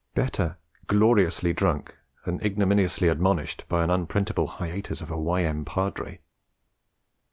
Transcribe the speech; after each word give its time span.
Better 0.15 0.57
gloriously 0.87 1.53
drunk 1.53 1.95
than 2.25 2.43
ignominiously 2.43 3.07
admonished 3.07 3.65
by 3.69 3.83
an 3.83 3.91
unprintable 3.91 4.47
hiatus 4.57 4.99
of 4.99 5.11
a 5.11 5.15
Y.M. 5.19 5.63
Padre! 5.63 6.21